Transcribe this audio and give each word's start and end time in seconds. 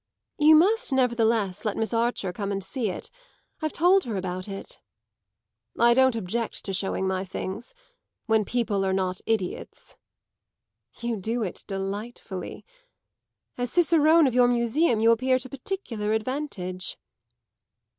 "You 0.39 0.55
must 0.55 0.91
nevertheless 0.91 1.63
let 1.63 1.77
Miss 1.77 1.93
Archer 1.93 2.33
come 2.33 2.51
and 2.51 2.63
see 2.63 2.89
it. 2.89 3.11
I've 3.61 3.71
told 3.71 4.05
her 4.05 4.15
about 4.17 4.47
it." 4.47 4.79
"I 5.77 5.93
don't 5.93 6.15
object 6.15 6.65
to 6.65 6.73
showing 6.73 7.05
my 7.07 7.23
things 7.23 7.75
when 8.25 8.43
people 8.43 8.83
are 8.83 8.93
not 8.93 9.21
idiots." 9.27 9.95
"You 11.01 11.17
do 11.17 11.43
it 11.43 11.63
delightfully. 11.67 12.65
As 13.59 13.71
cicerone 13.71 14.25
of 14.25 14.33
your 14.33 14.47
museum 14.47 14.99
you 15.01 15.11
appear 15.11 15.37
to 15.37 15.49
particular 15.49 16.13
advantage." 16.13 16.97